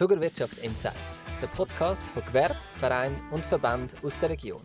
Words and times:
Zuckerwirtschaftsinsights, 0.00 1.22
der 1.42 1.46
Podcast 1.48 2.06
von 2.06 2.24
Gewerbe, 2.24 2.56
Verein 2.76 3.14
und 3.30 3.44
Verband 3.44 3.94
aus 4.02 4.18
der 4.18 4.30
Region. 4.30 4.62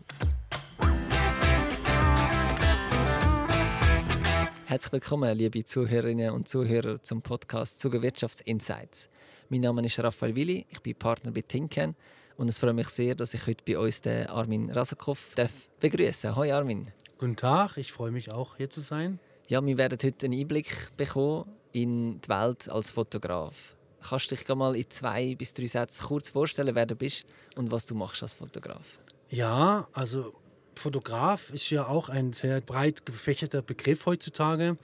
Herzlich 4.66 4.94
willkommen, 4.94 5.38
liebe 5.38 5.66
Zuhörerinnen 5.66 6.32
und 6.32 6.48
Zuhörer 6.48 7.04
zum 7.04 7.22
Podcast 7.22 7.82
Zuckerwirtschaftsinsights. 7.82 9.10
Mein 9.50 9.60
Name 9.60 9.86
ist 9.86 10.00
Raphael 10.00 10.34
Willi, 10.36 10.68
ich 10.70 10.80
bin 10.80 10.96
Partner 10.96 11.32
bei 11.32 11.42
Tinken 11.42 11.98
und 12.38 12.48
es 12.48 12.58
freut 12.58 12.74
mich 12.74 12.88
sehr, 12.88 13.14
dass 13.14 13.34
ich 13.34 13.46
heute 13.46 13.62
bei 13.68 13.78
uns 13.78 14.00
den 14.00 14.28
Armin 14.28 14.72
Rasakov 14.72 15.36
begrüßen 15.82 16.30
darf. 16.30 16.38
Hoi 16.38 16.54
Armin. 16.54 16.94
Guten 17.18 17.36
Tag, 17.36 17.76
ich 17.76 17.92
freue 17.92 18.12
mich 18.12 18.32
auch 18.32 18.56
hier 18.56 18.70
zu 18.70 18.80
sein. 18.80 19.20
Ja, 19.50 19.62
wir 19.66 19.78
werden 19.78 20.00
heute 20.02 20.28
einen 20.28 20.40
Einblick 20.40 20.96
bekommen 20.96 21.52
in 21.74 22.22
die 22.22 22.30
Welt 22.30 22.70
als 22.70 22.92
Fotograf. 22.92 23.75
Kannst 24.10 24.32
du 24.32 24.36
dich 24.36 24.48
mal 24.48 24.76
in 24.76 24.90
zwei 24.90 25.36
bis 25.36 25.54
drei 25.54 25.68
Sätzen 25.68 26.06
kurz 26.06 26.30
vorstellen, 26.30 26.76
wer 26.76 26.86
du 26.86 26.96
bist 26.96 27.26
und 27.56 27.72
was 27.72 27.86
du 27.86 27.96
machst 27.96 28.22
als 28.22 28.36
Fotograf? 28.36 29.00
Ja, 29.30 29.88
also 29.94 30.34
Fotograf 30.76 31.50
ist 31.52 31.70
ja 31.70 31.88
auch 31.88 32.10
ein 32.10 32.34
sehr 32.34 32.62
breit 32.62 33.06
gefächerter 33.06 33.62
Begriff 33.62 34.06
heutzutage. 34.06 34.78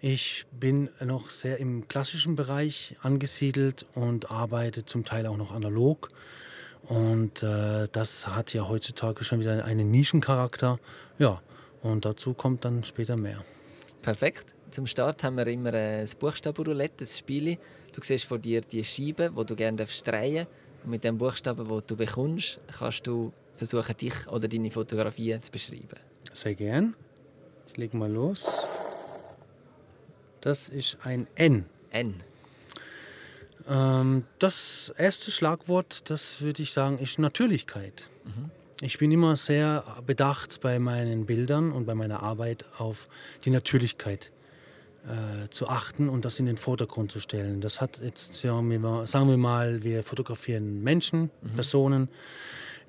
Ich 0.00 0.46
bin 0.52 0.88
noch 1.04 1.30
sehr 1.30 1.58
im 1.58 1.88
klassischen 1.88 2.36
Bereich 2.36 2.96
angesiedelt 3.02 3.86
und 3.94 4.30
arbeite 4.30 4.84
zum 4.84 5.04
Teil 5.04 5.26
auch 5.26 5.36
noch 5.36 5.52
analog. 5.52 6.08
Und 6.84 7.42
äh, 7.42 7.88
das 7.92 8.26
hat 8.26 8.54
ja 8.54 8.68
heutzutage 8.68 9.24
schon 9.24 9.40
wieder 9.40 9.64
einen 9.64 9.90
Nischencharakter. 9.90 10.78
Ja, 11.18 11.42
und 11.82 12.04
dazu 12.04 12.34
kommt 12.34 12.64
dann 12.64 12.84
später 12.84 13.16
mehr. 13.16 13.44
Perfekt. 14.00 14.54
Zum 14.72 14.86
Start 14.86 15.22
haben 15.22 15.36
wir 15.36 15.46
immer 15.48 15.74
ein 15.74 16.08
Buchstabenroulette, 16.18 17.04
ein 17.04 17.06
Spiel. 17.06 17.58
Du 17.92 18.00
siehst 18.02 18.24
vor 18.24 18.38
dir 18.38 18.62
die 18.62 18.82
Scheibe, 18.82 19.30
die 19.30 19.44
du 19.44 19.54
gerne 19.54 19.84
drehen. 19.84 20.46
Und 20.82 20.90
mit 20.90 21.04
dem 21.04 21.18
Buchstaben, 21.18 21.68
den 21.68 21.82
du 21.86 21.94
bekommst, 21.94 22.58
kannst 22.78 23.06
du 23.06 23.34
versuchen, 23.54 23.94
dich 23.98 24.26
oder 24.28 24.48
deine 24.48 24.70
Fotografie 24.70 25.38
zu 25.42 25.52
beschreiben. 25.52 26.00
Sehr 26.32 26.54
gern. 26.54 26.94
Ich 27.68 27.76
lege 27.76 27.94
mal 27.98 28.10
los. 28.10 28.46
Das 30.40 30.70
ist 30.70 30.96
ein 31.04 31.26
N. 31.34 31.66
N. 31.90 32.22
Ähm, 33.68 34.24
das 34.38 34.90
erste 34.96 35.30
Schlagwort, 35.30 36.08
das 36.08 36.40
würde 36.40 36.62
ich 36.62 36.72
sagen, 36.72 36.96
ist 36.96 37.18
Natürlichkeit. 37.18 38.08
Mhm. 38.24 38.50
Ich 38.80 38.96
bin 38.96 39.12
immer 39.12 39.36
sehr 39.36 39.84
bedacht 40.06 40.62
bei 40.62 40.78
meinen 40.78 41.26
Bildern 41.26 41.72
und 41.72 41.84
bei 41.84 41.94
meiner 41.94 42.22
Arbeit 42.22 42.64
auf 42.78 43.06
die 43.44 43.50
Natürlichkeit 43.50 44.32
äh, 45.06 45.48
zu 45.50 45.68
achten 45.68 46.08
und 46.08 46.24
das 46.24 46.38
in 46.38 46.46
den 46.46 46.56
Vordergrund 46.56 47.10
zu 47.10 47.20
stellen. 47.20 47.60
Das 47.60 47.80
hat 47.80 48.00
jetzt, 48.02 48.42
ja, 48.42 48.54
sagen 49.06 49.28
wir 49.28 49.36
mal, 49.36 49.82
wir 49.82 50.02
fotografieren 50.02 50.82
Menschen, 50.82 51.30
mhm. 51.40 51.54
Personen, 51.54 52.08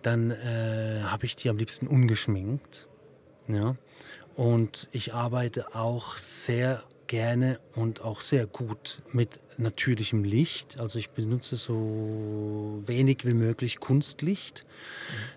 dann 0.01 0.31
äh, 0.31 1.01
habe 1.03 1.25
ich 1.25 1.35
die 1.35 1.49
am 1.49 1.57
liebsten 1.57 1.87
ungeschminkt. 1.87 2.87
Ja? 3.47 3.75
Und 4.35 4.87
ich 4.91 5.13
arbeite 5.13 5.75
auch 5.75 6.17
sehr 6.17 6.83
gerne 7.07 7.59
und 7.75 8.01
auch 8.01 8.21
sehr 8.21 8.47
gut 8.47 9.01
mit 9.11 9.39
natürlichem 9.57 10.23
Licht. 10.23 10.79
Also 10.79 10.99
ich 10.99 11.09
benutze 11.09 11.55
so 11.55 12.81
wenig 12.85 13.25
wie 13.25 13.33
möglich 13.33 13.79
Kunstlicht. 13.79 14.65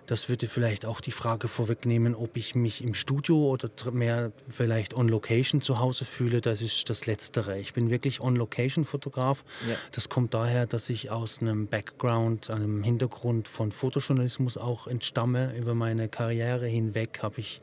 Das 0.05 0.29
würde 0.29 0.47
vielleicht 0.47 0.85
auch 0.85 1.01
die 1.01 1.11
Frage 1.11 1.47
vorwegnehmen, 1.47 2.15
ob 2.15 2.37
ich 2.37 2.55
mich 2.55 2.83
im 2.83 2.93
Studio 2.93 3.49
oder 3.49 3.69
mehr 3.91 4.31
vielleicht 4.49 4.93
on 4.93 5.07
Location 5.07 5.61
zu 5.61 5.79
Hause 5.79 6.05
fühle. 6.05 6.41
Das 6.41 6.61
ist 6.61 6.89
das 6.89 7.05
Letztere. 7.05 7.59
Ich 7.59 7.73
bin 7.73 7.89
wirklich 7.89 8.21
on 8.21 8.35
Location 8.35 8.85
Fotograf. 8.85 9.43
Ja. 9.67 9.75
Das 9.91 10.09
kommt 10.09 10.33
daher, 10.33 10.65
dass 10.65 10.89
ich 10.89 11.11
aus 11.11 11.41
einem 11.41 11.67
Background, 11.67 12.49
einem 12.49 12.83
Hintergrund 12.83 13.47
von 13.47 13.71
Fotojournalismus 13.71 14.57
auch 14.57 14.87
entstamme. 14.87 15.55
Über 15.57 15.75
meine 15.75 16.07
Karriere 16.07 16.67
hinweg 16.67 17.19
habe 17.21 17.41
ich 17.41 17.61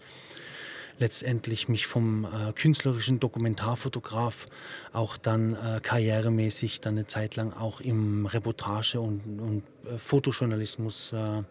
letztendlich 0.99 1.69
mich 1.69 1.87
vom 1.87 2.25
äh, 2.25 2.53
künstlerischen 2.53 3.21
Dokumentarfotograf 3.21 4.47
auch 4.93 5.17
dann 5.17 5.55
äh, 5.55 5.81
karrieremäßig 5.83 6.81
dann 6.81 6.95
eine 6.95 7.07
Zeit 7.07 7.37
lang 7.37 7.53
auch 7.53 7.81
im 7.81 8.27
Reportage- 8.27 9.01
und, 9.01 9.23
und 9.41 9.63
äh, 9.87 9.99
Fotojournalismus 9.99 11.13
äh, 11.13 11.43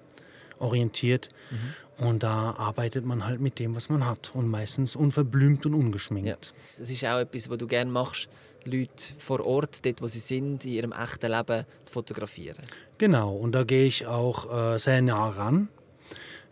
orientiert. 0.60 1.30
Mhm. 1.52 2.06
Und 2.06 2.24
da 2.24 2.52
arbeitet 2.52 3.06
man 3.06 3.26
halt 3.26 3.40
mit 3.40 3.60
dem, 3.60 3.76
was 3.76 3.90
man 3.90 4.06
hat 4.06 4.32
und 4.34 4.48
meistens 4.48 4.96
unverblümt 4.96 5.66
und 5.66 5.74
ungeschminkt. 5.74 6.28
Ja. 6.28 6.38
Das 6.78 6.90
ist 6.90 7.06
auch 7.06 7.20
etwas, 7.20 7.50
was 7.50 7.58
du 7.58 7.68
gerne 7.68 7.92
machst, 7.92 8.30
Leute 8.66 9.14
vor 9.20 9.46
Ort, 9.46 9.86
dort 9.86 10.02
wo 10.02 10.08
sie 10.08 10.20
sind, 10.20 10.66
in 10.66 10.72
ihrem 10.72 10.92
echten 10.92 11.32
Leben 11.32 11.66
zu 11.86 11.94
fotografieren. 11.94 12.64
Genau, 12.98 13.36
und 13.36 13.52
da 13.52 13.64
gehe 13.64 13.86
ich 13.86 14.08
auch 14.08 14.74
äh, 14.74 14.80
sehr 14.80 15.02
nah 15.02 15.30
ran. 15.30 15.68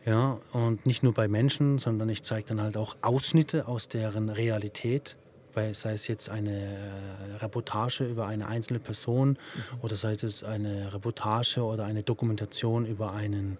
Ja, 0.05 0.39
und 0.51 0.85
nicht 0.85 1.03
nur 1.03 1.13
bei 1.13 1.27
Menschen, 1.27 1.77
sondern 1.77 2.09
ich 2.09 2.23
zeige 2.23 2.49
dann 2.49 2.61
halt 2.61 2.75
auch 2.75 2.95
Ausschnitte 3.01 3.67
aus 3.67 3.87
deren 3.87 4.29
Realität, 4.29 5.15
weil 5.53 5.75
sei 5.75 5.93
es 5.93 6.07
jetzt 6.07 6.29
eine 6.29 6.51
äh, 6.51 7.35
Reportage 7.39 8.05
über 8.05 8.25
eine 8.25 8.47
einzelne 8.47 8.79
Person 8.79 9.29
mhm. 9.29 9.37
oder 9.81 9.95
sei 9.95 10.13
es 10.13 10.43
eine 10.43 10.91
Reportage 10.93 11.61
oder 11.61 11.85
eine 11.85 12.01
Dokumentation 12.01 12.85
über 12.85 13.13
einen 13.13 13.57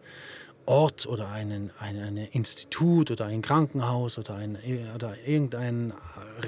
Ort 0.66 1.06
oder 1.06 1.30
einen, 1.30 1.72
ein, 1.80 2.00
ein 2.00 2.18
Institut 2.18 3.12
oder 3.12 3.26
ein 3.26 3.42
Krankenhaus 3.42 4.18
oder, 4.18 4.36
ein, 4.36 4.58
oder 4.96 5.16
irgendein 5.26 5.94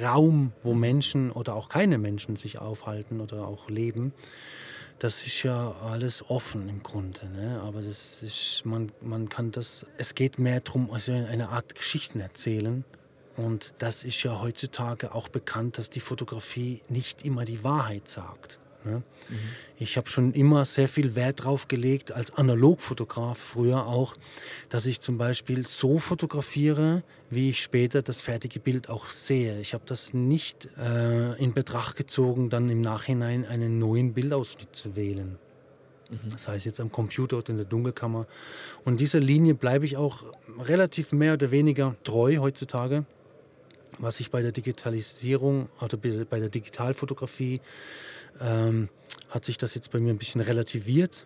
Raum, 0.01 0.53
wo 0.63 0.73
Menschen 0.73 1.31
oder 1.31 1.55
auch 1.55 1.67
keine 1.67 1.97
Menschen 1.97 2.35
sich 2.35 2.59
aufhalten 2.59 3.21
oder 3.21 3.47
auch 3.47 3.69
leben 3.69 4.13
das 4.99 5.25
ist 5.25 5.43
ja 5.43 5.71
alles 5.81 6.29
offen 6.29 6.69
im 6.69 6.81
Grunde. 6.83 7.27
Ne? 7.27 7.61
Aber 7.61 7.81
das 7.81 8.23
ist, 8.23 8.61
man, 8.65 8.91
man 9.01 9.29
kann 9.29 9.51
das, 9.51 9.85
es 9.97 10.15
geht 10.15 10.39
mehr 10.39 10.61
darum, 10.61 10.91
also 10.91 11.11
eine 11.11 11.49
Art 11.49 11.75
Geschichten 11.75 12.19
erzählen. 12.19 12.85
Und 13.35 13.73
das 13.79 14.03
ist 14.03 14.21
ja 14.23 14.39
heutzutage 14.39 15.13
auch 15.15 15.27
bekannt, 15.27 15.77
dass 15.77 15.89
die 15.89 15.99
Fotografie 15.99 16.81
nicht 16.87 17.25
immer 17.25 17.45
die 17.45 17.63
Wahrheit 17.63 18.07
sagt. 18.07 18.59
Ne? 18.85 19.03
Mhm. 19.29 19.35
Ich 19.77 19.97
habe 19.97 20.09
schon 20.09 20.33
immer 20.33 20.65
sehr 20.65 20.87
viel 20.87 21.15
Wert 21.15 21.41
darauf 21.41 21.67
gelegt, 21.67 22.11
als 22.11 22.33
Analogfotograf 22.35 23.37
früher 23.37 23.85
auch, 23.85 24.15
dass 24.69 24.85
ich 24.85 24.99
zum 24.99 25.17
Beispiel 25.17 25.67
so 25.67 25.99
fotografiere, 25.99 27.03
wie 27.29 27.49
ich 27.49 27.61
später 27.61 28.01
das 28.01 28.21
fertige 28.21 28.59
Bild 28.59 28.89
auch 28.89 29.09
sehe. 29.09 29.59
Ich 29.59 29.73
habe 29.73 29.83
das 29.85 30.13
nicht 30.13 30.69
äh, 30.77 31.33
in 31.37 31.53
Betracht 31.53 31.95
gezogen, 31.95 32.49
dann 32.49 32.69
im 32.69 32.81
Nachhinein 32.81 33.45
einen 33.45 33.79
neuen 33.79 34.13
Bildausschnitt 34.13 34.75
zu 34.75 34.95
wählen. 34.95 35.37
Mhm. 36.09 36.31
Das 36.31 36.47
heißt 36.47 36.65
jetzt 36.65 36.79
am 36.79 36.91
Computer 36.91 37.39
oder 37.39 37.49
in 37.49 37.57
der 37.57 37.65
Dunkelkammer. 37.65 38.27
Und 38.85 38.99
dieser 38.99 39.19
Linie 39.19 39.55
bleibe 39.55 39.85
ich 39.85 39.97
auch 39.97 40.23
relativ 40.59 41.11
mehr 41.11 41.33
oder 41.33 41.51
weniger 41.51 41.95
treu 42.03 42.37
heutzutage 42.37 43.05
was 43.99 44.19
ich 44.19 44.31
bei 44.31 44.41
der 44.41 44.51
Digitalisierung 44.51 45.69
oder 45.81 45.97
bei 45.97 46.39
der 46.39 46.49
Digitalfotografie 46.49 47.61
ähm, 48.39 48.89
hat 49.29 49.45
sich 49.45 49.57
das 49.57 49.75
jetzt 49.75 49.91
bei 49.91 49.99
mir 49.99 50.13
ein 50.13 50.17
bisschen 50.17 50.41
relativiert. 50.41 51.25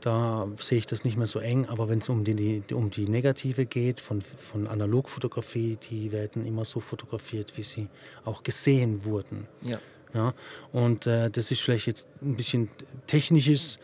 Da 0.00 0.46
sehe 0.60 0.78
ich 0.78 0.86
das 0.86 1.04
nicht 1.04 1.16
mehr 1.16 1.26
so 1.26 1.40
eng, 1.40 1.66
aber 1.66 1.88
wenn 1.88 1.98
es 1.98 2.08
um 2.08 2.22
die, 2.22 2.62
um 2.72 2.90
die 2.90 3.08
Negative 3.08 3.66
geht, 3.66 3.98
von, 3.98 4.20
von 4.22 4.68
Analogfotografie, 4.68 5.76
die 5.90 6.12
werden 6.12 6.46
immer 6.46 6.64
so 6.64 6.78
fotografiert, 6.78 7.56
wie 7.56 7.64
sie 7.64 7.88
auch 8.24 8.44
gesehen 8.44 9.04
wurden. 9.04 9.48
Ja. 9.62 9.80
Ja, 10.14 10.34
und 10.72 11.06
äh, 11.06 11.30
das 11.30 11.50
ist 11.50 11.60
vielleicht 11.60 11.86
jetzt 11.86 12.08
ein 12.22 12.36
bisschen 12.36 12.68
technisches 13.06 13.78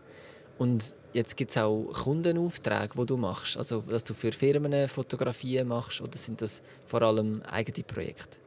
Und 0.58 0.96
jetzt 1.14 1.38
gibt 1.38 1.52
es 1.52 1.58
auch 1.58 1.92
Kundenaufträge, 1.94 2.94
die 2.98 3.06
du 3.06 3.18
machst. 3.18 3.58
Also, 3.58 3.82
dass 3.82 4.04
du 4.04 4.14
für 4.14 4.32
Firmen 4.32 4.88
Fotografien 4.88 5.68
machst 5.68 6.02
oder 6.02 6.18
sind 6.18 6.42
das 6.42 6.62
vor 6.86 7.02
allem 7.02 7.42
eigene 7.44 7.84
Projekte? 7.84 8.38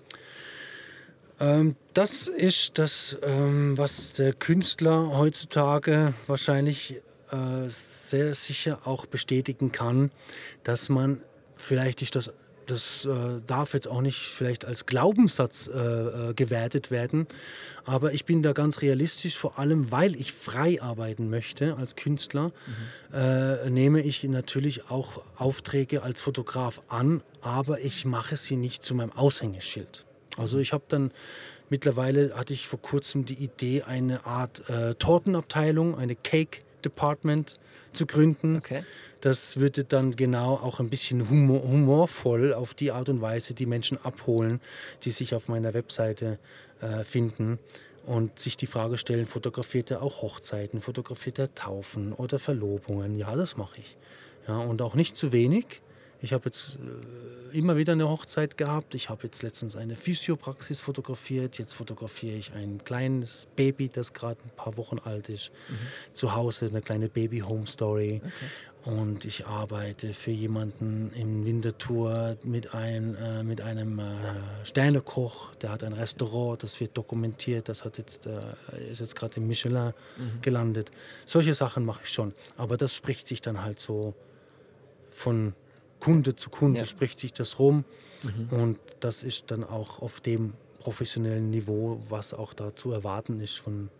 Ähm, 1.38 1.76
das 1.94 2.26
ist 2.26 2.78
das, 2.78 3.16
ähm, 3.22 3.76
was 3.78 4.12
der 4.12 4.32
Künstler 4.32 5.16
heutzutage 5.16 6.14
wahrscheinlich 6.26 7.00
äh, 7.32 7.68
sehr 7.68 8.34
sicher 8.34 8.80
auch 8.84 9.06
bestätigen 9.06 9.72
kann, 9.72 10.10
dass 10.64 10.88
man, 10.88 11.22
vielleicht 11.56 12.02
ist 12.02 12.16
das 12.16 12.32
das 12.70 13.04
äh, 13.04 13.40
darf 13.46 13.74
jetzt 13.74 13.88
auch 13.88 14.00
nicht 14.00 14.18
vielleicht 14.18 14.64
als 14.64 14.86
Glaubenssatz 14.86 15.68
äh, 15.68 15.78
äh, 15.78 16.34
gewertet 16.34 16.90
werden, 16.90 17.26
aber 17.84 18.12
ich 18.12 18.24
bin 18.24 18.42
da 18.42 18.52
ganz 18.52 18.80
realistisch, 18.80 19.36
vor 19.36 19.58
allem 19.58 19.90
weil 19.90 20.14
ich 20.14 20.32
frei 20.32 20.80
arbeiten 20.80 21.28
möchte 21.30 21.76
als 21.76 21.96
Künstler, 21.96 22.52
mhm. 23.10 23.14
äh, 23.14 23.70
nehme 23.70 24.02
ich 24.02 24.22
natürlich 24.24 24.90
auch 24.90 25.22
Aufträge 25.36 26.02
als 26.02 26.20
Fotograf 26.20 26.82
an, 26.88 27.22
aber 27.40 27.80
ich 27.80 28.04
mache 28.04 28.36
sie 28.36 28.56
nicht 28.56 28.84
zu 28.84 28.94
meinem 28.94 29.12
Aushängeschild. 29.12 30.04
Also 30.36 30.58
ich 30.58 30.72
habe 30.72 30.84
dann 30.88 31.10
mittlerweile 31.68 32.36
hatte 32.36 32.52
ich 32.52 32.68
vor 32.68 32.80
kurzem 32.80 33.24
die 33.24 33.34
Idee, 33.34 33.82
eine 33.82 34.26
Art 34.26 34.68
äh, 34.68 34.94
Tortenabteilung, 34.94 35.98
eine 35.98 36.14
Cake 36.14 36.60
Department 36.84 37.58
zu 37.92 38.06
gründen. 38.06 38.56
Okay. 38.56 38.84
Das 39.20 39.56
würde 39.56 39.84
dann 39.84 40.16
genau 40.16 40.54
auch 40.54 40.80
ein 40.80 40.88
bisschen 40.88 41.28
humor, 41.28 41.62
humorvoll 41.62 42.54
auf 42.54 42.74
die 42.74 42.90
Art 42.90 43.08
und 43.08 43.20
Weise 43.20 43.54
die 43.54 43.66
Menschen 43.66 43.98
abholen, 44.02 44.60
die 45.04 45.10
sich 45.10 45.34
auf 45.34 45.48
meiner 45.48 45.74
Webseite 45.74 46.38
äh, 46.80 47.04
finden 47.04 47.58
und 48.06 48.38
sich 48.38 48.56
die 48.56 48.66
Frage 48.66 48.96
stellen, 48.96 49.26
fotografiert 49.26 49.90
er 49.90 50.02
auch 50.02 50.22
Hochzeiten, 50.22 50.80
fotografiert 50.80 51.38
er 51.38 51.54
Taufen 51.54 52.12
oder 52.12 52.38
Verlobungen? 52.38 53.16
Ja, 53.18 53.36
das 53.36 53.56
mache 53.56 53.80
ich. 53.80 53.96
Ja, 54.48 54.58
und 54.58 54.80
auch 54.80 54.94
nicht 54.94 55.16
zu 55.16 55.32
wenig. 55.32 55.82
Ich 56.22 56.32
habe 56.32 56.46
jetzt 56.46 56.76
äh, 56.76 57.56
immer 57.56 57.76
wieder 57.76 57.92
eine 57.92 58.08
Hochzeit 58.08 58.56
gehabt. 58.56 58.94
Ich 58.94 59.08
habe 59.08 59.24
jetzt 59.24 59.42
letztens 59.42 59.76
eine 59.76 59.96
Physiopraxis 59.96 60.80
fotografiert. 60.80 61.58
Jetzt 61.58 61.74
fotografiere 61.74 62.36
ich 62.36 62.52
ein 62.52 62.82
kleines 62.84 63.48
Baby, 63.56 63.88
das 63.88 64.12
gerade 64.12 64.40
ein 64.44 64.50
paar 64.56 64.76
Wochen 64.76 64.98
alt 64.98 65.28
ist. 65.28 65.50
Mhm. 65.68 65.76
Zu 66.12 66.34
Hause 66.34 66.66
eine 66.66 66.82
kleine 66.82 67.08
Baby-Home-Story. 67.08 68.20
Okay. 68.24 68.30
Und 68.84 69.26
ich 69.26 69.46
arbeite 69.46 70.14
für 70.14 70.30
jemanden 70.30 71.12
in 71.12 71.44
Winterthur 71.44 72.38
mit, 72.44 72.74
ein, 72.74 73.14
äh, 73.14 73.42
mit 73.42 73.60
einem 73.60 73.98
äh, 73.98 74.64
Sternekoch. 74.64 75.54
Der 75.56 75.70
hat 75.70 75.84
ein 75.84 75.92
Restaurant, 75.92 76.62
das 76.62 76.80
wird 76.80 76.96
dokumentiert. 76.96 77.68
Das 77.68 77.84
hat 77.84 77.98
jetzt, 77.98 78.26
äh, 78.26 78.40
ist 78.90 79.00
jetzt 79.00 79.16
gerade 79.16 79.36
im 79.36 79.46
Michelin 79.46 79.92
mhm. 80.16 80.40
gelandet. 80.40 80.90
Solche 81.26 81.52
Sachen 81.52 81.84
mache 81.84 82.02
ich 82.04 82.10
schon. 82.10 82.32
Aber 82.56 82.78
das 82.78 82.94
spricht 82.94 83.28
sich 83.28 83.42
dann 83.42 83.62
halt 83.62 83.78
so 83.78 84.14
von 85.10 85.54
Kunde 86.00 86.34
zu 86.34 86.50
Kunde 86.50 86.80
ja. 86.80 86.86
spricht 86.86 87.20
sich 87.20 87.32
das 87.32 87.58
rum. 87.58 87.84
Mhm. 88.22 88.48
Und 88.58 88.78
das 89.00 89.22
ist 89.22 89.50
dann 89.50 89.64
auch 89.64 90.00
auf 90.02 90.20
dem 90.20 90.54
professionellen 90.78 91.50
Niveau, 91.50 92.02
was 92.08 92.34
auch 92.34 92.54
da 92.54 92.74
zu 92.74 92.92
erwarten 92.92 93.40
ist 93.40 93.58
von 93.58 93.90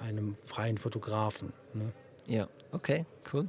äh, 0.00 0.04
einem 0.04 0.36
freien 0.44 0.78
Fotografen. 0.78 1.52
Ne? 1.74 1.92
Ja, 2.26 2.48
okay, 2.72 3.04
cool. 3.32 3.48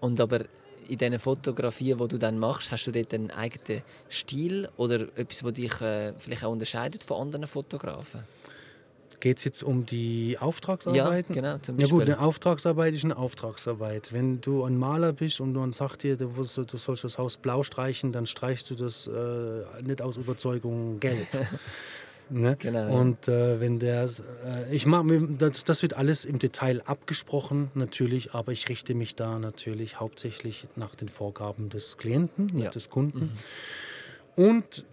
Und 0.00 0.20
aber 0.20 0.40
in 0.88 0.98
diesen 0.98 1.18
Fotografien, 1.18 1.98
die 1.98 2.08
du 2.08 2.18
dann 2.18 2.38
machst, 2.38 2.72
hast 2.72 2.86
du 2.86 2.90
dort 2.90 3.14
einen 3.14 3.30
eigenen 3.30 3.82
Stil 4.08 4.68
oder 4.76 5.02
etwas, 5.16 5.44
was 5.44 5.52
dich 5.52 5.80
äh, 5.80 6.12
vielleicht 6.18 6.44
auch 6.44 6.50
unterscheidet 6.50 7.04
von 7.04 7.22
anderen 7.22 7.46
Fotografen? 7.46 8.24
Geht 9.20 9.38
es 9.38 9.44
jetzt 9.44 9.62
um 9.62 9.84
die 9.84 10.38
Auftragsarbeiten? 10.40 11.34
Ja, 11.34 11.42
genau. 11.42 11.58
Zum 11.58 11.78
Ja 11.78 11.86
gut, 11.88 12.02
eine 12.02 12.20
Auftragsarbeit 12.20 12.94
ist 12.94 13.04
eine 13.04 13.18
Auftragsarbeit. 13.18 14.14
Wenn 14.14 14.40
du 14.40 14.64
ein 14.64 14.78
Maler 14.78 15.12
bist 15.12 15.40
und 15.40 15.52
man 15.52 15.74
sagt 15.74 16.02
dir, 16.02 16.16
du, 16.16 16.42
sollst 16.42 17.04
das 17.04 17.18
Haus 17.18 17.36
blau 17.36 17.62
streichen, 17.62 18.12
dann 18.12 18.24
streichst 18.24 18.70
du 18.70 18.74
das 18.74 19.06
äh, 19.06 19.82
nicht 19.82 20.00
aus 20.00 20.16
Überzeugung 20.16 21.00
gelb. 21.00 21.28
ne? 22.30 22.56
Genau. 22.58 22.98
Und 22.98 23.28
äh, 23.28 23.60
wenn 23.60 23.78
der, 23.78 24.04
äh, 24.04 24.74
ich 24.74 24.86
mach, 24.86 25.04
das, 25.38 25.64
das 25.64 25.82
wird 25.82 25.94
alles 25.94 26.24
im 26.24 26.38
Detail 26.38 26.80
abgesprochen 26.86 27.70
natürlich, 27.74 28.34
aber 28.34 28.52
ich 28.52 28.70
richte 28.70 28.94
mich 28.94 29.16
da 29.16 29.38
natürlich 29.38 30.00
hauptsächlich 30.00 30.66
nach 30.76 30.94
den 30.94 31.10
Vorgaben 31.10 31.68
des 31.68 31.98
Klienten, 31.98 32.56
ja. 32.58 32.70
des 32.70 32.88
Kunden. 32.88 33.32
Mhm. 34.36 34.44
Und 34.44 34.84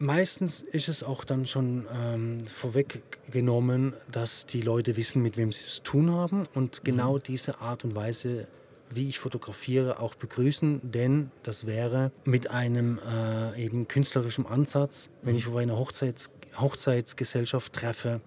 Meistens 0.00 0.60
ist 0.62 0.88
es 0.88 1.02
auch 1.02 1.24
dann 1.24 1.44
schon 1.44 1.86
ähm, 1.92 2.46
vorweggenommen, 2.46 3.94
dass 4.12 4.46
die 4.46 4.62
Leute 4.62 4.96
wissen, 4.96 5.22
mit 5.22 5.36
wem 5.36 5.50
sie 5.50 5.62
es 5.62 5.74
zu 5.76 5.82
tun 5.82 6.12
haben 6.12 6.44
und 6.54 6.84
genau 6.84 7.16
mhm. 7.16 7.22
diese 7.24 7.60
Art 7.60 7.84
und 7.84 7.96
Weise, 7.96 8.46
wie 8.90 9.08
ich 9.08 9.18
fotografiere, 9.18 9.98
auch 9.98 10.14
begrüßen, 10.14 10.80
denn 10.84 11.32
das 11.42 11.66
wäre 11.66 12.12
mit 12.24 12.48
einem 12.48 13.00
äh, 13.00 13.60
eben 13.60 13.88
künstlerischen 13.88 14.46
Ansatz, 14.46 15.10
wenn 15.22 15.34
ich 15.34 15.46
mhm. 15.46 15.50
vor 15.50 15.60
einer 15.60 15.76
Hochzeits 15.76 16.30
Hochzeitsgesellschaft 16.56 17.72
treffe, 17.72 18.20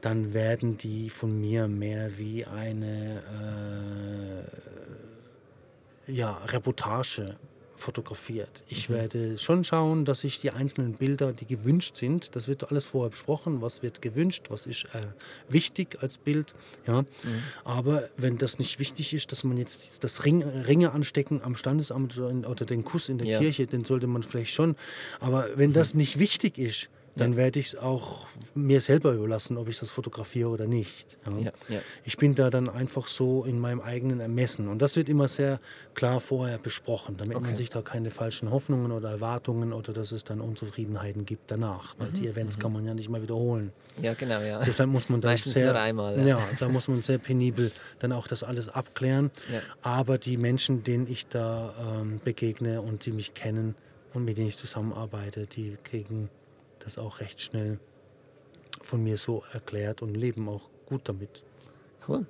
dann 0.00 0.32
werden 0.32 0.76
die 0.76 1.10
von 1.10 1.40
mir 1.40 1.68
mehr 1.68 2.18
wie 2.18 2.44
eine 2.44 3.22
äh, 6.06 6.12
ja, 6.12 6.32
Reportage 6.46 7.36
fotografiert. 7.80 8.62
Ich 8.68 8.88
mhm. 8.88 8.94
werde 8.94 9.38
schon 9.38 9.64
schauen, 9.64 10.04
dass 10.04 10.24
ich 10.24 10.40
die 10.40 10.50
einzelnen 10.50 10.94
Bilder, 10.94 11.32
die 11.32 11.46
gewünscht 11.46 11.96
sind, 11.96 12.36
das 12.36 12.48
wird 12.48 12.70
alles 12.70 12.86
vorher 12.86 13.10
besprochen, 13.10 13.60
was 13.60 13.82
wird 13.82 14.02
gewünscht, 14.02 14.46
was 14.50 14.66
ist 14.66 14.84
äh, 14.92 15.06
wichtig 15.48 15.98
als 16.00 16.18
Bild. 16.18 16.54
Ja. 16.86 17.02
Mhm. 17.02 17.06
Aber 17.64 18.08
wenn 18.16 18.38
das 18.38 18.58
nicht 18.58 18.78
wichtig 18.78 19.14
ist, 19.14 19.32
dass 19.32 19.44
man 19.44 19.56
jetzt 19.56 20.04
das 20.04 20.24
Ring, 20.24 20.42
Ringe 20.42 20.92
anstecken 20.92 21.42
am 21.42 21.56
Standesamt 21.56 22.16
oder, 22.16 22.30
in, 22.30 22.44
oder 22.44 22.64
den 22.64 22.84
Kuss 22.84 23.08
in 23.08 23.18
der 23.18 23.26
ja. 23.26 23.38
Kirche, 23.38 23.66
den 23.66 23.84
sollte 23.84 24.06
man 24.06 24.22
vielleicht 24.22 24.54
schon. 24.54 24.76
Aber 25.18 25.48
wenn 25.56 25.70
mhm. 25.70 25.74
das 25.74 25.94
nicht 25.94 26.18
wichtig 26.18 26.58
ist, 26.58 26.90
dann 27.16 27.32
ja. 27.32 27.38
werde 27.38 27.58
ich 27.58 27.68
es 27.68 27.76
auch 27.76 28.26
mir 28.54 28.80
selber 28.80 29.12
überlassen, 29.12 29.56
ob 29.56 29.68
ich 29.68 29.78
das 29.78 29.90
fotografiere 29.90 30.48
oder 30.48 30.66
nicht. 30.66 31.18
Ja. 31.38 31.50
Ja. 31.68 31.80
Ich 32.04 32.16
bin 32.16 32.34
da 32.34 32.50
dann 32.50 32.68
einfach 32.68 33.06
so 33.06 33.44
in 33.44 33.58
meinem 33.58 33.80
eigenen 33.80 34.20
Ermessen. 34.20 34.68
Und 34.68 34.80
das 34.80 34.96
wird 34.96 35.08
immer 35.08 35.26
sehr 35.26 35.60
klar 35.94 36.20
vorher 36.20 36.58
besprochen, 36.58 37.16
damit 37.16 37.36
okay. 37.36 37.46
man 37.46 37.54
sich 37.54 37.68
da 37.68 37.82
keine 37.82 38.10
falschen 38.10 38.50
Hoffnungen 38.50 38.92
oder 38.92 39.10
Erwartungen 39.10 39.72
oder 39.72 39.92
dass 39.92 40.12
es 40.12 40.24
dann 40.24 40.40
Unzufriedenheiten 40.40 41.24
gibt 41.26 41.50
danach. 41.50 41.94
Weil 41.98 42.08
mhm. 42.08 42.14
die 42.14 42.28
Events 42.28 42.56
mhm. 42.56 42.62
kann 42.62 42.72
man 42.72 42.84
ja 42.84 42.94
nicht 42.94 43.08
mal 43.08 43.22
wiederholen. 43.22 43.72
Ja, 44.00 44.14
genau, 44.14 44.40
ja. 44.40 44.62
Deshalb 44.64 44.90
muss 44.90 45.08
man 45.08 45.20
dann 45.20 45.32
Meistens 45.32 45.54
sehr, 45.54 45.74
einmal. 45.74 46.26
Ja. 46.26 46.40
da 46.58 46.68
muss 46.68 46.86
man 46.86 47.02
sehr 47.02 47.18
penibel 47.18 47.72
dann 47.98 48.12
auch 48.12 48.28
das 48.28 48.44
alles 48.44 48.68
abklären. 48.68 49.30
Aber 49.82 50.18
die 50.18 50.36
Menschen, 50.36 50.84
denen 50.84 51.06
ich 51.08 51.26
da 51.26 51.74
ähm, 52.00 52.20
begegne 52.22 52.80
und 52.80 53.04
die 53.04 53.12
mich 53.12 53.34
kennen 53.34 53.74
und 54.14 54.24
mit 54.24 54.38
denen 54.38 54.48
ich 54.48 54.56
zusammenarbeite, 54.56 55.46
die 55.46 55.76
kriegen 55.82 56.30
das 56.80 56.98
auch 56.98 57.20
recht 57.20 57.40
schnell 57.40 57.78
von 58.82 59.02
mir 59.02 59.16
so 59.16 59.44
erklärt 59.52 60.02
und 60.02 60.14
leben 60.14 60.48
auch 60.48 60.68
gut 60.86 61.02
damit. 61.04 61.44
Cool. 62.06 62.26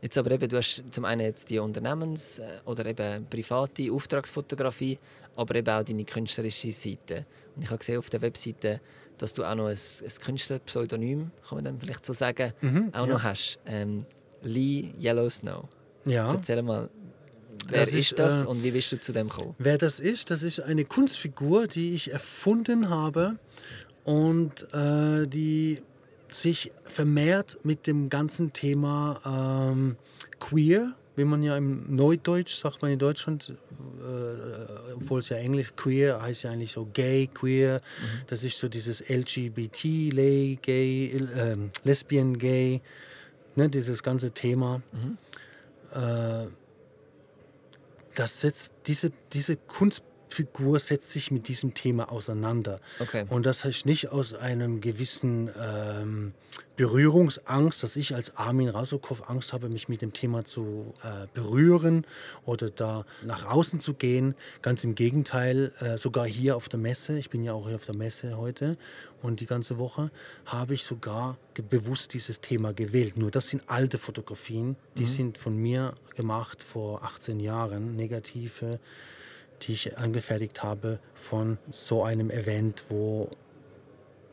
Jetzt 0.00 0.16
aber 0.16 0.30
eben, 0.30 0.48
du 0.48 0.56
hast 0.58 0.82
zum 0.90 1.04
einen 1.04 1.22
jetzt 1.22 1.50
die 1.50 1.58
Unternehmens- 1.58 2.38
äh, 2.38 2.60
oder 2.64 2.86
eben 2.86 3.26
private 3.26 3.90
Auftragsfotografie, 3.90 4.98
aber 5.36 5.56
eben 5.56 5.68
auch 5.68 5.82
deine 5.82 6.04
künstlerische 6.04 6.70
Seite. 6.72 7.26
Und 7.56 7.62
ich 7.62 7.68
habe 7.68 7.78
gesehen 7.78 7.98
auf 7.98 8.10
der 8.10 8.22
Webseite, 8.22 8.80
dass 9.18 9.34
du 9.34 9.44
auch 9.44 9.54
noch 9.56 9.66
ein, 9.66 9.76
ein 9.76 10.20
Künstlerpseudonym, 10.24 11.30
kann 11.48 11.56
man 11.56 11.64
dann 11.64 11.80
vielleicht 11.80 12.06
so 12.06 12.12
sagen, 12.12 12.52
mhm, 12.60 12.90
auch 12.92 13.06
ja. 13.06 13.12
noch 13.12 13.22
hast. 13.22 13.58
Ähm, 13.66 14.06
Lee 14.42 14.92
Yellow 15.00 15.28
Snow. 15.28 15.64
Ja. 16.04 16.32
Erzähl 16.32 16.62
mal, 16.62 16.88
Wer 17.68 17.84
das 17.84 17.94
ist, 17.94 18.18
das 18.18 18.42
äh, 18.42 18.46
und 18.46 18.62
wie 18.62 18.70
bist 18.70 18.92
du 18.92 19.00
zu 19.00 19.12
dem 19.12 19.28
gekommen? 19.28 19.54
Wer 19.58 19.78
das 19.78 20.00
ist, 20.00 20.30
das 20.30 20.42
ist 20.42 20.60
eine 20.60 20.84
Kunstfigur, 20.84 21.66
die 21.66 21.94
ich 21.94 22.12
erfunden 22.12 22.88
habe 22.88 23.38
und 24.04 24.72
äh, 24.72 25.26
die 25.26 25.82
sich 26.30 26.72
vermehrt 26.84 27.58
mit 27.62 27.86
dem 27.86 28.08
ganzen 28.08 28.52
Thema 28.52 29.70
ähm, 29.72 29.96
queer, 30.40 30.94
wie 31.16 31.24
man 31.24 31.42
ja 31.42 31.56
im 31.56 31.94
Neudeutsch 31.94 32.54
sagt 32.54 32.80
man 32.80 32.92
in 32.92 32.98
Deutschland, 32.98 33.50
äh, 33.50 34.94
obwohl 34.94 35.20
es 35.20 35.28
ja 35.30 35.36
Englisch 35.36 35.72
queer 35.76 36.22
heißt 36.22 36.44
ja 36.44 36.52
eigentlich 36.52 36.72
so 36.72 36.86
gay, 36.92 37.26
queer. 37.26 37.80
Mhm. 37.80 38.20
Das 38.28 38.44
ist 38.44 38.58
so 38.58 38.68
dieses 38.68 39.08
LGBT, 39.08 40.12
lay, 40.12 40.58
gay, 40.62 41.06
äh, 41.06 41.56
lesbian, 41.84 42.38
gay, 42.38 42.80
ne, 43.56 43.68
dieses 43.68 44.02
ganze 44.02 44.30
Thema. 44.30 44.80
Mhm. 44.92 45.18
Äh, 45.92 46.46
das 48.18 48.40
setzt 48.40 48.72
diese, 48.86 49.10
diese 49.32 49.56
Kunstfigur 50.28 50.78
setzt 50.78 51.10
sich 51.10 51.30
mit 51.30 51.48
diesem 51.48 51.74
Thema 51.74 52.12
auseinander. 52.12 52.80
Okay. 52.98 53.24
Und 53.28 53.46
das 53.46 53.64
heißt 53.64 53.86
nicht 53.86 54.10
aus 54.10 54.34
einem 54.34 54.80
gewissen 54.80 55.50
ähm, 55.58 56.32
Berührungsangst, 56.76 57.82
dass 57.82 57.96
ich 57.96 58.14
als 58.14 58.36
Armin 58.36 58.68
Rasukow 58.68 59.28
Angst 59.28 59.52
habe, 59.52 59.68
mich 59.68 59.88
mit 59.88 60.00
dem 60.02 60.12
Thema 60.12 60.44
zu 60.44 60.94
äh, 61.02 61.26
berühren 61.34 62.06
oder 62.44 62.70
da 62.70 63.04
nach 63.24 63.46
außen 63.46 63.80
zu 63.80 63.94
gehen. 63.94 64.34
Ganz 64.62 64.84
im 64.84 64.94
Gegenteil, 64.94 65.72
äh, 65.80 65.98
sogar 65.98 66.26
hier 66.26 66.56
auf 66.56 66.68
der 66.68 66.78
Messe, 66.78 67.18
ich 67.18 67.30
bin 67.30 67.42
ja 67.42 67.52
auch 67.52 67.66
hier 67.66 67.76
auf 67.76 67.86
der 67.86 67.96
Messe 67.96 68.36
heute 68.36 68.76
und 69.22 69.40
die 69.40 69.46
ganze 69.46 69.78
Woche, 69.78 70.10
habe 70.46 70.74
ich 70.74 70.84
sogar 70.84 71.36
bewusst 71.68 72.14
dieses 72.14 72.40
Thema 72.40 72.72
gewählt. 72.72 73.16
Nur 73.16 73.32
das 73.32 73.48
sind 73.48 73.62
alte 73.66 73.98
Fotografien, 73.98 74.76
die 74.96 75.02
mhm. 75.02 75.06
sind 75.06 75.38
von 75.38 75.56
mir 75.56 75.94
gemacht 76.14 76.62
vor 76.62 77.02
18 77.02 77.40
Jahren, 77.40 77.96
negative, 77.96 78.78
die 79.62 79.72
ich 79.72 79.98
angefertigt 79.98 80.62
habe 80.62 80.98
von 81.14 81.58
so 81.70 82.04
einem 82.04 82.30
Event, 82.30 82.84
wo 82.88 83.30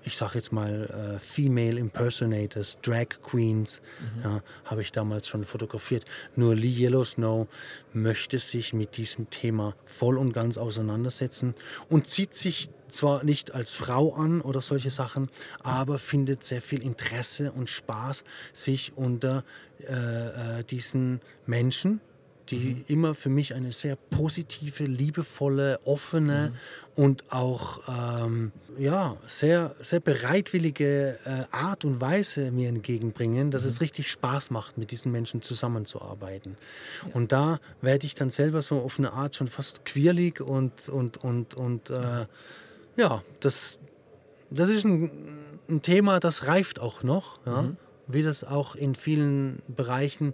ich 0.06 0.18
sage 0.18 0.36
jetzt 0.36 0.52
mal, 0.52 1.16
äh, 1.16 1.20
Female 1.20 1.78
Impersonators, 1.80 2.78
Drag 2.82 3.08
Queens, 3.24 3.82
mhm. 4.00 4.24
ja, 4.24 4.44
habe 4.66 4.82
ich 4.82 4.92
damals 4.92 5.28
schon 5.28 5.44
fotografiert. 5.46 6.06
Nur 6.36 6.56
Lee 6.56 6.68
Yellow 6.72 7.04
Snow 7.04 7.48
möchte 7.94 8.40
sich 8.40 8.74
mit 8.74 8.98
diesem 8.98 9.30
Thema 9.30 9.76
voll 9.86 10.18
und 10.18 10.34
ganz 10.34 10.58
auseinandersetzen 10.58 11.56
und 11.90 12.08
zieht 12.08 12.36
sich 12.36 12.70
zwar 12.88 13.24
nicht 13.24 13.54
als 13.54 13.74
Frau 13.74 14.14
an 14.14 14.42
oder 14.42 14.62
solche 14.62 14.92
Sachen, 14.92 15.30
aber 15.62 16.00
findet 16.00 16.44
sehr 16.44 16.62
viel 16.62 16.82
Interesse 16.82 17.52
und 17.52 17.70
Spaß, 17.70 18.24
sich 18.54 18.94
unter 18.96 19.44
äh, 19.80 20.60
äh 20.60 20.64
diesen 20.64 21.20
Menschen, 21.46 22.00
die 22.50 22.76
mhm. 22.76 22.84
immer 22.88 23.16
für 23.16 23.30
mich 23.30 23.54
eine 23.54 23.72
sehr 23.72 23.96
positive, 23.96 24.86
liebevolle, 24.86 25.80
offene 25.86 26.54
mhm. 26.96 27.04
und 27.04 27.32
auch 27.32 27.82
ähm, 27.88 28.52
ja, 28.78 29.18
sehr, 29.28 29.76
sehr 29.80 30.00
bereitwillige 30.00 31.18
äh, 31.26 31.44
Art 31.52 31.86
und 31.86 32.02
Weise 32.02 32.52
mir 32.52 32.70
entgegenbringen, 32.70 33.52
dass 33.52 33.64
mhm. 33.64 33.70
es 33.70 33.82
richtig 33.82 34.12
Spaß 34.12 34.52
macht, 34.52 34.78
mit 34.78 34.92
diesen 34.92 35.12
Menschen 35.12 35.42
zusammenzuarbeiten. 35.42 36.58
Ja. 37.06 37.14
Und 37.14 37.32
da 37.32 37.60
werde 37.82 38.06
ich 38.06 38.16
dann 38.16 38.32
selber 38.32 38.62
so 38.62 38.80
auf 38.80 39.00
eine 39.00 39.14
Art 39.14 39.36
schon 39.36 39.48
fast 39.48 39.86
quirlig 39.86 40.42
und, 40.42 40.90
und, 40.90 41.18
und, 41.18 41.54
und 41.56 41.90
äh, 41.90 42.26
ja, 42.98 43.24
das, 43.40 43.80
das 44.50 44.70
ist 44.70 44.86
ein, 44.86 45.10
ein, 45.70 45.82
Thema, 45.82 46.20
das 46.20 46.48
reift 46.48 46.80
auch 46.80 47.04
noch, 47.04 47.40
ja? 47.46 47.64
Mhm. 47.64 47.78
wie 48.08 48.24
das 48.24 48.44
auch 48.44 48.76
in 48.76 48.96
vielen 48.96 49.62
Bereichen 49.68 50.34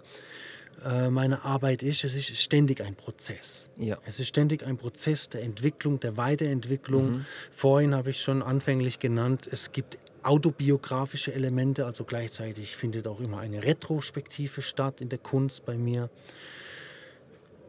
meine 1.10 1.44
Arbeit 1.44 1.82
ist, 1.82 2.02
es 2.04 2.14
ist 2.14 2.36
ständig 2.36 2.80
ein 2.80 2.96
Prozess. 2.96 3.70
Ja. 3.76 3.98
Es 4.04 4.18
ist 4.18 4.28
ständig 4.28 4.66
ein 4.66 4.78
Prozess 4.78 5.28
der 5.28 5.42
Entwicklung, 5.42 6.00
der 6.00 6.16
Weiterentwicklung. 6.16 7.10
Mhm. 7.10 7.26
Vorhin 7.50 7.94
habe 7.94 8.10
ich 8.10 8.20
schon 8.20 8.42
anfänglich 8.42 8.98
genannt, 8.98 9.48
es 9.50 9.72
gibt 9.72 9.98
autobiografische 10.22 11.32
Elemente, 11.34 11.84
also 11.84 12.04
gleichzeitig 12.04 12.76
findet 12.76 13.06
auch 13.06 13.20
immer 13.20 13.38
eine 13.38 13.62
Retrospektive 13.62 14.62
statt 14.62 15.00
in 15.00 15.08
der 15.08 15.18
Kunst 15.18 15.64
bei 15.64 15.76
mir. 15.76 16.10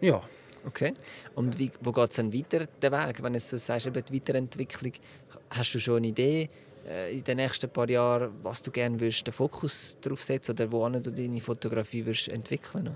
Ja. 0.02 0.22
Okay. 0.66 0.94
Und 1.36 1.60
wie, 1.60 1.72
wo 1.82 1.92
geht 1.92 2.12
es 2.12 2.16
dann 2.16 2.34
weiter, 2.34 2.68
der 2.82 2.92
Weg? 2.92 3.22
Wenn 3.22 3.34
du 3.34 3.40
sagst, 3.40 3.86
eben 3.86 4.06
die 4.06 4.16
Weiterentwicklung, 4.16 4.94
hast 5.50 5.74
du 5.74 5.80
schon 5.80 5.98
eine 5.98 6.08
Idee, 6.08 6.44
äh, 6.44 6.48
in 6.86 7.24
den 7.24 7.38
nächsten 7.38 7.70
paar 7.70 7.90
Jahren, 7.90 8.32
was 8.44 8.62
du 8.62 8.72
gerne 8.72 9.00
willst, 9.00 9.26
den 9.26 9.34
Fokus 9.34 9.98
darauf 10.02 10.22
setzen 10.22 10.52
oder 10.52 10.72
wo 10.72 10.88
du 10.90 11.12
deine 11.12 11.42
Fotografie 11.42 12.06
willst 12.06 12.28
entwickeln 12.28 12.96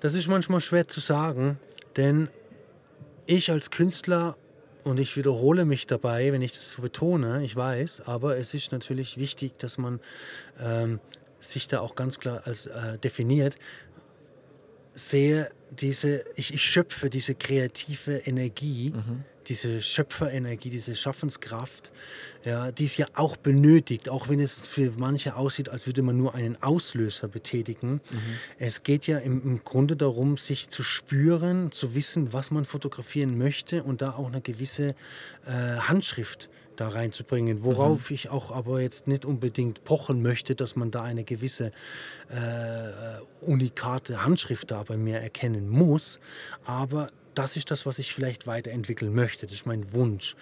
Das 0.00 0.14
ist 0.14 0.28
manchmal 0.28 0.60
schwer 0.60 0.88
zu 0.88 1.00
sagen, 1.00 1.58
denn 1.96 2.28
ich 3.26 3.50
als 3.50 3.70
Künstler 3.70 4.36
und 4.84 5.00
ich 5.00 5.16
wiederhole 5.16 5.64
mich 5.64 5.86
dabei, 5.86 6.32
wenn 6.32 6.42
ich 6.42 6.52
das 6.52 6.70
so 6.70 6.82
betone, 6.82 7.42
ich 7.44 7.56
weiß, 7.56 8.02
aber 8.02 8.36
es 8.36 8.54
ist 8.54 8.72
natürlich 8.72 9.18
wichtig, 9.18 9.58
dass 9.58 9.78
man 9.78 10.00
ähm, 10.60 11.00
sich 11.40 11.68
da 11.68 11.80
auch 11.80 11.94
ganz 11.94 12.18
klar 12.18 12.42
als 12.44 12.66
äh, 12.66 12.96
definiert, 12.98 13.58
sehe 14.94 15.50
diese, 15.70 16.24
ich, 16.36 16.54
ich 16.54 16.62
schöpfe 16.62 17.10
diese 17.10 17.34
kreative 17.34 18.18
Energie, 18.18 18.92
mhm. 18.94 19.24
Diese 19.48 19.80
Schöpferenergie, 19.80 20.70
diese 20.70 20.96
Schaffenskraft, 20.96 21.92
ja, 22.44 22.70
die 22.70 22.84
es 22.84 22.96
ja 22.96 23.06
auch 23.14 23.36
benötigt, 23.36 24.08
auch 24.08 24.28
wenn 24.28 24.40
es 24.40 24.66
für 24.66 24.92
manche 24.96 25.36
aussieht, 25.36 25.68
als 25.68 25.86
würde 25.86 26.02
man 26.02 26.16
nur 26.16 26.34
einen 26.34 26.62
Auslöser 26.62 27.28
betätigen. 27.28 27.94
Mhm. 27.94 28.00
Es 28.58 28.82
geht 28.82 29.06
ja 29.06 29.18
im, 29.18 29.42
im, 29.42 29.64
Grunde 29.64 29.96
darum, 29.96 30.36
sich 30.36 30.68
zu 30.68 30.82
spüren, 30.82 31.72
zu 31.72 31.94
wissen, 31.94 32.32
was 32.32 32.50
man 32.50 32.64
fotografieren 32.64 33.36
möchte 33.38 33.82
und 33.82 34.02
da 34.02 34.12
auch 34.12 34.28
eine 34.28 34.40
gewisse 34.40 34.94
äh, 35.46 35.50
Handschrift 35.50 36.48
da 36.76 36.88
reinzubringen. 36.88 37.64
Worauf 37.64 38.10
mhm. 38.10 38.14
ich 38.14 38.28
auch 38.30 38.50
aber 38.52 38.80
jetzt 38.80 39.06
nicht 39.06 39.24
unbedingt 39.24 39.84
pochen 39.84 40.22
möchte, 40.22 40.54
dass 40.54 40.76
man 40.76 40.90
da 40.90 41.02
eine 41.02 41.24
gewisse 41.24 41.72
äh, 42.28 43.44
unikate 43.44 44.24
Handschrift 44.24 44.70
da 44.70 44.82
bei 44.82 44.96
mir 44.96 45.18
erkennen 45.18 45.68
muss. 45.68 46.20
Aber 46.64 47.10
das 47.36 47.56
ist 47.56 47.70
das, 47.70 47.86
was 47.86 47.98
ich 47.98 48.14
vielleicht 48.14 48.46
weiterentwickeln 48.46 49.14
möchte. 49.14 49.46
Das 49.46 49.54
ist 49.54 49.66
mein 49.66 49.92
Wunsch. 49.92 50.34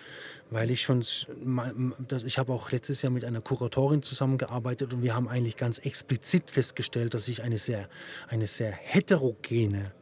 Weil 0.50 0.70
ich 0.70 0.82
schon, 0.82 1.00
ich 1.00 2.38
habe 2.38 2.52
auch 2.52 2.70
letztes 2.70 3.02
Jahr 3.02 3.10
mit 3.10 3.24
einer 3.24 3.40
Kuratorin 3.40 4.02
zusammengearbeitet 4.02 4.92
und 4.92 5.02
wir 5.02 5.14
haben 5.14 5.28
eigentlich 5.28 5.56
ganz 5.56 5.78
explizit 5.78 6.50
festgestellt, 6.50 7.14
dass 7.14 7.28
ich 7.28 7.42
eine 7.42 7.58
sehr, 7.58 7.88
eine 8.28 8.46
sehr 8.46 8.70
heterogene 8.70 9.92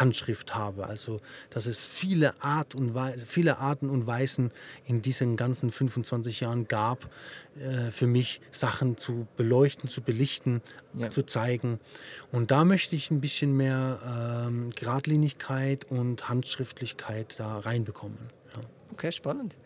Handschrift 0.00 0.54
habe. 0.54 0.86
Also, 0.86 1.20
dass 1.50 1.66
es 1.66 1.86
viele, 1.86 2.40
Art 2.42 2.74
und 2.74 2.94
viele 3.26 3.58
Arten 3.58 3.90
und 3.90 4.06
Weisen 4.06 4.50
in 4.86 5.02
diesen 5.02 5.36
ganzen 5.36 5.70
25 5.70 6.40
Jahren 6.40 6.68
gab, 6.68 7.10
äh, 7.58 7.90
für 7.90 8.06
mich 8.06 8.40
Sachen 8.52 8.96
zu 8.96 9.26
beleuchten, 9.36 9.88
zu 9.88 10.00
belichten, 10.00 10.62
ja. 10.94 11.08
zu 11.08 11.24
zeigen. 11.24 11.80
Und 12.32 12.50
da 12.50 12.64
möchte 12.64 12.96
ich 12.96 13.10
ein 13.10 13.20
bisschen 13.20 13.56
mehr 13.56 14.46
ähm, 14.46 14.70
Gradlinigkeit 14.74 15.84
und 15.84 16.28
Handschriftlichkeit 16.28 17.38
da 17.38 17.58
reinbekommen. 17.58 18.18
Ja. 18.54 18.62
Okay, 18.92 19.12
spannend. 19.12 19.56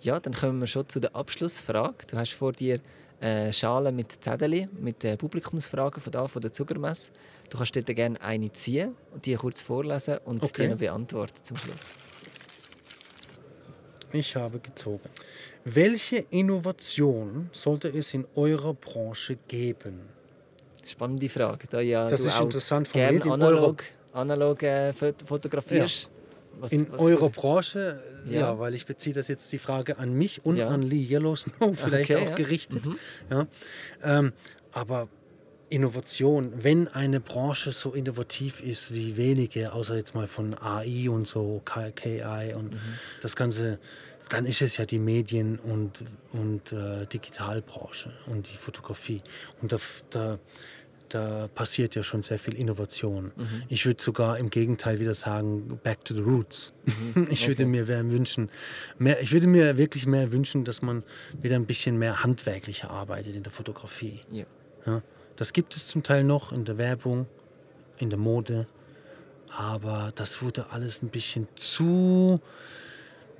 Ja, 0.00 0.18
dann 0.18 0.32
kommen 0.32 0.60
wir 0.60 0.66
schon 0.66 0.88
zu 0.88 0.98
der 0.98 1.14
Abschlussfrage. 1.14 2.06
Du 2.06 2.16
hast 2.16 2.32
vor 2.32 2.52
dir 2.52 2.80
äh, 3.20 3.52
Schale 3.52 3.92
mit 3.92 4.12
Zettel, 4.12 4.68
mit 4.78 5.04
äh, 5.04 5.16
Publikumsfragen 5.16 6.00
von, 6.00 6.12
da, 6.12 6.26
von 6.26 6.40
der 6.42 6.52
Zuckermesse. 6.52 7.12
Du 7.50 7.58
kannst 7.58 7.76
dort 7.76 7.86
gerne 7.86 8.20
eine 8.20 8.50
ziehen 8.52 8.96
und 9.12 9.26
die 9.26 9.34
kurz 9.34 9.62
vorlesen 9.62 10.18
und 10.24 10.42
okay. 10.42 10.62
die 10.62 10.68
noch 10.68 10.78
beantworten 10.78 11.42
zum 11.42 11.56
Schluss. 11.56 11.86
Ich 14.12 14.34
habe 14.34 14.58
gezogen. 14.58 15.08
Welche 15.64 16.24
Innovation 16.30 17.50
sollte 17.52 17.88
es 17.88 18.14
in 18.14 18.26
eurer 18.34 18.74
Branche 18.74 19.36
geben? 19.46 20.00
Spannende 20.84 21.28
Frage. 21.28 21.66
Da 21.68 21.80
ja 21.80 22.08
das 22.08 22.22
ist 22.22 22.40
interessant 22.40 22.88
formuliert. 22.88 23.22
Gerne 23.22 23.34
analog, 23.34 23.84
analog 24.12 24.62
äh, 24.62 24.92
fotografierst. 24.92 26.04
Ja. 26.04 26.19
Was, 26.60 26.72
in 26.72 26.90
was 26.92 27.00
eurer 27.00 27.30
Branche, 27.30 28.02
ja. 28.26 28.40
ja. 28.40 28.58
weil 28.58 28.74
ich 28.74 28.86
beziehe 28.86 29.14
das 29.14 29.28
jetzt 29.28 29.52
die 29.52 29.58
Frage 29.58 29.98
an 29.98 30.12
mich 30.12 30.44
und 30.44 30.56
ja. 30.56 30.68
an 30.68 30.82
Lee 30.82 31.06
Yellowsnow 31.08 31.74
vielleicht 31.74 32.10
okay, 32.10 32.22
auch 32.22 32.30
ja. 32.30 32.34
gerichtet. 32.34 32.86
Mhm. 32.86 32.96
Ja. 33.30 33.46
Ähm, 34.02 34.32
aber 34.72 35.08
Innovation, 35.70 36.52
wenn 36.64 36.88
eine 36.88 37.20
Branche 37.20 37.72
so 37.72 37.92
innovativ 37.92 38.60
ist 38.60 38.92
wie 38.92 39.16
wenige, 39.16 39.72
außer 39.72 39.96
jetzt 39.96 40.14
mal 40.14 40.26
von 40.26 40.54
AI 40.54 41.08
und 41.08 41.26
so, 41.26 41.62
KI 41.64 42.54
und 42.54 42.72
mhm. 42.72 42.78
das 43.22 43.36
Ganze, 43.36 43.78
dann 44.28 44.46
ist 44.46 44.62
es 44.62 44.76
ja 44.76 44.84
die 44.84 44.98
Medien- 44.98 45.58
und, 45.58 46.04
und 46.32 46.72
äh, 46.72 47.06
Digitalbranche 47.06 48.12
und 48.26 48.50
die 48.50 48.56
Fotografie. 48.56 49.22
Und 49.62 49.72
da, 49.72 49.78
da 50.10 50.38
da 51.14 51.48
passiert 51.54 51.94
ja 51.94 52.02
schon 52.02 52.22
sehr 52.22 52.38
viel 52.38 52.54
Innovation. 52.54 53.32
Mhm. 53.36 53.62
Ich 53.68 53.86
würde 53.86 54.02
sogar 54.02 54.38
im 54.38 54.50
Gegenteil 54.50 55.00
wieder 55.00 55.14
sagen, 55.14 55.78
back 55.82 56.04
to 56.04 56.14
the 56.14 56.20
roots. 56.20 56.72
Mhm. 56.84 57.28
Ich 57.30 57.46
würde 57.46 57.66
mir 57.66 57.88
wünschen, 57.88 58.50
mehr, 58.98 59.20
ich 59.20 59.32
würde 59.32 59.46
mir 59.46 59.76
wirklich 59.76 60.06
mehr 60.06 60.32
wünschen, 60.32 60.64
dass 60.64 60.82
man 60.82 61.02
wieder 61.40 61.56
ein 61.56 61.66
bisschen 61.66 61.98
mehr 61.98 62.22
handwerklicher 62.22 62.90
arbeitet 62.90 63.34
in 63.34 63.42
der 63.42 63.52
Fotografie. 63.52 64.20
Ja. 64.30 64.44
Ja, 64.86 65.02
das 65.36 65.52
gibt 65.52 65.76
es 65.76 65.88
zum 65.88 66.02
Teil 66.02 66.24
noch 66.24 66.52
in 66.52 66.64
der 66.64 66.78
Werbung, 66.78 67.26
in 67.98 68.10
der 68.10 68.18
Mode, 68.18 68.66
aber 69.50 70.12
das 70.14 70.42
wurde 70.42 70.70
alles 70.70 71.02
ein 71.02 71.08
bisschen 71.08 71.48
zu 71.54 72.40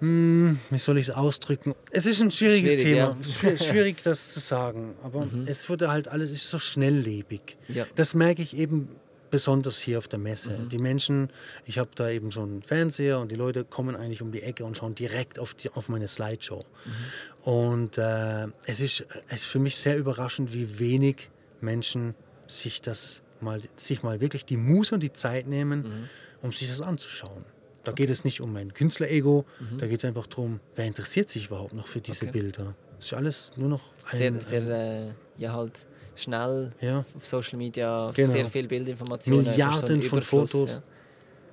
hm, 0.01 0.59
wie 0.71 0.79
soll 0.79 0.99
ich 0.99 1.09
es 1.09 1.15
ausdrücken? 1.15 1.75
Es 1.91 2.07
ist 2.07 2.21
ein 2.23 2.31
schwieriges 2.31 2.75
Schwierig, 2.75 2.95
Thema. 2.95 3.17
Ja. 3.43 3.59
Schwierig, 3.71 4.03
das 4.03 4.31
zu 4.31 4.41
sagen. 4.41 4.95
Aber 5.03 5.27
mhm. 5.27 5.45
es 5.47 5.69
wurde 5.69 5.91
halt 5.91 6.09
alles 6.09 6.31
ist 6.31 6.49
so 6.49 6.59
schnelllebig. 6.59 7.57
Ja. 7.69 7.87
Das 7.95 8.15
merke 8.15 8.43
ich 8.43 8.57
eben 8.57 8.89
besonders 9.31 9.79
hier 9.79 9.99
auf 9.99 10.09
der 10.09 10.19
Messe. 10.19 10.51
Mhm. 10.51 10.69
Die 10.71 10.79
Menschen, 10.79 11.31
ich 11.67 11.79
habe 11.79 11.91
da 11.95 12.09
eben 12.09 12.31
so 12.31 12.43
einen 12.43 12.63
Fernseher 12.63 13.21
und 13.21 13.31
die 13.31 13.37
Leute 13.37 13.65
kommen 13.65 13.95
eigentlich 13.95 14.23
um 14.23 14.33
die 14.33 14.43
Ecke 14.43 14.65
und 14.65 14.77
schauen 14.77 14.95
direkt 14.95 15.39
auf, 15.39 15.55
die, 15.55 15.71
auf 15.71 15.89
meine 15.89 16.09
Slideshow. 16.09 16.65
Mhm. 16.85 17.51
Und 17.51 17.99
äh, 17.99 18.47
es, 18.65 18.81
ist, 18.81 19.07
es 19.29 19.43
ist 19.43 19.47
für 19.47 19.59
mich 19.59 19.77
sehr 19.77 19.97
überraschend, 19.97 20.53
wie 20.53 20.79
wenig 20.79 21.31
Menschen 21.61 22.15
sich 22.47 22.81
das 22.81 23.23
mal, 23.41 23.61
sich 23.77 24.03
mal 24.03 24.21
wirklich 24.21 24.45
die 24.45 24.57
Muße 24.57 24.95
und 24.95 25.03
die 25.03 25.13
Zeit 25.13 25.47
nehmen, 25.47 25.83
mhm. 25.83 26.09
um 26.43 26.53
sich 26.53 26.69
das 26.69 26.81
anzuschauen. 26.81 27.45
Da 27.91 27.95
geht 27.95 28.11
es 28.11 28.25
nicht 28.25 28.41
um 28.41 28.53
mein 28.53 28.73
Künstlerego, 28.73 29.45
mhm. 29.59 29.79
da 29.79 29.87
geht 29.87 29.99
es 29.99 30.05
einfach 30.05 30.27
darum, 30.27 30.61
wer 30.77 30.85
interessiert 30.85 31.29
sich 31.29 31.47
überhaupt 31.47 31.75
noch 31.75 31.89
für 31.89 32.01
diese 32.01 32.27
okay. 32.27 32.39
Bilder. 32.39 32.75
Das 32.97 33.07
ist 33.07 33.15
alles 33.15 33.53
nur 33.57 33.69
noch 33.69 33.83
ein, 34.11 34.19
sehr, 34.19 34.43
sehr 34.43 35.09
äh, 35.09 35.13
ja 35.39 35.53
halt 35.53 35.87
schnell 36.15 36.71
ja. 36.81 37.05
auf 37.17 37.27
Social 37.27 37.59
Media, 37.59 38.07
genau. 38.15 38.31
sehr 38.31 38.47
viel 38.47 38.69
Bildinformationen. 38.69 39.45
Milliarden 39.45 40.03
so 40.03 40.09
von 40.09 40.23
Fotos. 40.23 40.71
Ja. 40.71 40.83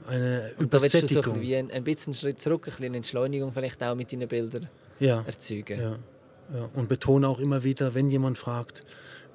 Eine 0.09 0.51
Und 0.57 0.73
da 0.73 0.81
willst 0.81 1.01
du 1.01 1.07
so 1.07 1.31
ein, 1.33 1.53
ein, 1.53 1.71
ein 1.71 1.83
bisschen 1.83 2.13
Schritt 2.13 2.39
zurück, 2.39 2.67
ein 2.67 2.71
bisschen 2.71 2.93
Entschleunigung 2.93 3.51
vielleicht 3.51 3.81
auch 3.83 3.95
mit 3.95 4.11
deinen 4.11 4.27
Bildern 4.27 4.69
ja. 4.99 5.23
erzeugen. 5.25 5.79
Ja. 5.79 6.69
Und 6.75 6.87
betone 6.87 7.27
auch 7.27 7.39
immer 7.39 7.63
wieder, 7.63 7.93
wenn 7.93 8.09
jemand 8.09 8.37
fragt, 8.37 8.83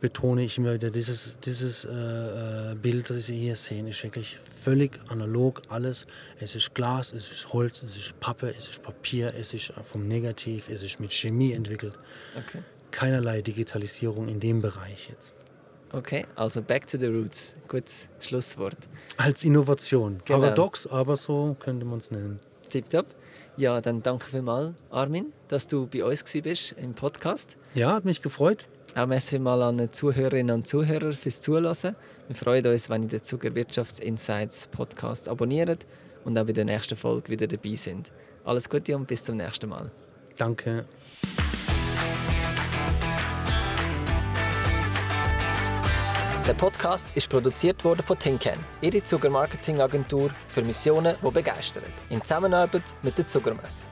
betone 0.03 0.43
ich 0.43 0.59
immer 0.59 0.75
wieder, 0.75 0.91
dieses, 0.91 1.39
dieses 1.39 1.85
äh, 1.85 2.75
Bild, 2.75 3.09
das 3.09 3.27
Sie 3.27 3.39
hier 3.39 3.55
sehen, 3.55 3.87
ist 3.87 4.03
wirklich 4.03 4.37
völlig 4.63 4.99
analog 5.09 5.63
alles. 5.69 6.09
Es 6.41 6.57
ist 6.57 6.75
Glas, 6.75 7.13
es 7.13 7.31
ist 7.31 7.53
Holz, 7.53 7.85
es 7.85 7.97
ist 7.97 8.19
Pappe, 8.19 8.53
es 8.59 8.67
ist 8.67 8.83
Papier, 8.83 9.33
es 9.39 9.55
ist 9.55 9.73
vom 9.85 10.09
Negativ, 10.09 10.69
es 10.69 10.83
ist 10.83 10.99
mit 10.99 11.13
Chemie 11.13 11.53
entwickelt. 11.53 11.95
Okay. 12.37 12.63
Keinerlei 12.91 13.43
Digitalisierung 13.43 14.27
in 14.27 14.41
dem 14.41 14.61
Bereich 14.61 15.09
jetzt. 15.09 15.37
Okay, 15.93 16.27
also 16.35 16.61
back 16.61 16.89
to 16.89 16.99
the 16.99 17.07
roots. 17.07 17.55
Gutes 17.69 18.09
Schlusswort. 18.19 18.89
Als 19.19 19.45
Innovation. 19.45 20.19
Genau. 20.25 20.41
Paradox, 20.41 20.89
aber 20.89 21.17
so 21.17 21.55
könnte 21.61 21.87
man 21.87 21.99
es 21.99 22.11
nennen. 22.11 22.41
Tipptopp. 22.71 23.07
Ja, 23.57 23.81
dann 23.81 24.03
danke 24.03 24.25
vielmals, 24.25 24.73
Armin, 24.91 25.33
dass 25.49 25.67
du 25.67 25.87
bei 25.87 26.05
uns 26.05 26.25
bist 26.25 26.75
im 26.79 26.95
Podcast. 26.95 27.57
Ja, 27.75 27.95
hat 27.95 28.05
mich 28.05 28.23
gefreut. 28.23 28.67
Auch 28.95 29.07
merci 29.07 29.39
mal 29.39 29.63
an 29.63 29.79
die 29.79 29.91
Zuhörerinnen 29.91 30.55
und 30.55 30.67
Zuhörer 30.67 31.13
fürs 31.13 31.41
Zuhören. 31.41 31.95
Wir 32.29 32.37
freuen 32.37 32.67
uns, 32.67 32.89
wenn 32.89 33.03
ihr 33.03 33.09
den 33.09 33.23
Zuger 33.23 33.55
Wirtschaftsinsights 33.55 34.69
Podcast 34.69 35.29
abonniert 35.29 35.87
und 36.25 36.39
auch 36.39 36.47
bei 36.47 36.53
der 36.53 36.65
nächsten 36.65 36.97
Folge 36.97 37.29
wieder 37.29 37.47
dabei 37.47 37.75
sind. 37.75 38.11
Alles 38.45 38.69
Gute 38.69 38.97
und 38.97 39.07
bis 39.07 39.25
zum 39.25 39.37
nächsten 39.37 39.69
Mal. 39.69 39.91
Danke. 40.37 40.85
Der 46.47 46.55
Podcast 46.55 47.09
ist 47.15 47.31
produziert 47.31 47.85
worden 47.85 48.03
von 48.03 48.19
Tinken, 48.19 48.59
ihre 48.81 49.01
Zuckermarketingagentur 49.01 50.31
für 50.49 50.63
Missionen, 50.63 51.15
die 51.25 51.31
begeistern, 51.31 51.85
in 52.11 52.21
Zusammenarbeit 52.21 52.83
mit 53.03 53.17
der 53.17 53.29
Zuckermesse. 53.29 53.87